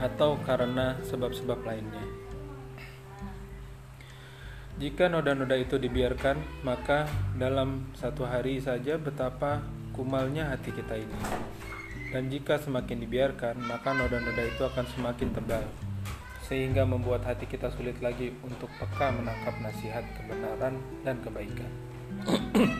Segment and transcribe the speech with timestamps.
[0.03, 2.03] atau karena sebab-sebab lainnya.
[4.81, 7.05] Jika noda-noda itu dibiarkan, maka
[7.37, 9.61] dalam satu hari saja betapa
[9.93, 11.19] kumalnya hati kita ini.
[12.11, 15.63] Dan jika semakin dibiarkan, maka noda-noda itu akan semakin tebal,
[16.49, 21.71] sehingga membuat hati kita sulit lagi untuk peka menangkap nasihat kebenaran dan kebaikan.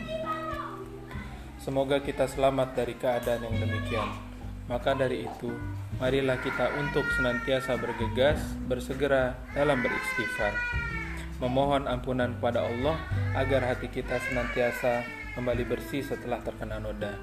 [1.63, 4.30] Semoga kita selamat dari keadaan yang demikian.
[4.71, 5.51] Maka dari itu,
[5.99, 8.39] marilah kita untuk senantiasa bergegas,
[8.71, 10.55] bersegera dalam beristighfar.
[11.43, 12.95] Memohon ampunan kepada Allah
[13.35, 15.03] agar hati kita senantiasa
[15.35, 17.19] kembali bersih setelah terkena noda.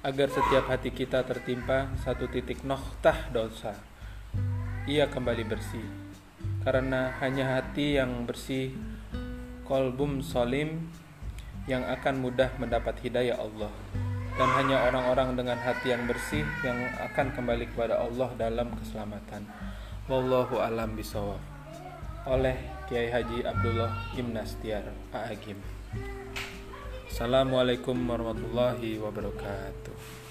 [0.00, 3.76] Agar setiap hati kita tertimpa satu titik noktah dosa,
[4.88, 5.84] ia kembali bersih.
[6.64, 8.72] Karena hanya hati yang bersih,
[9.68, 10.88] kolbum solim,
[11.68, 13.70] yang akan mudah mendapat hidayah Allah
[14.36, 16.78] dan hanya orang-orang dengan hati yang bersih yang
[17.12, 19.44] akan kembali kepada Allah dalam keselamatan.
[20.08, 21.40] Wallahu alam bisawab.
[22.24, 22.56] Oleh
[22.88, 25.58] Kiai Haji Abdullah Gimnastiar Aagim.
[27.12, 30.21] Assalamualaikum warahmatullahi wabarakatuh.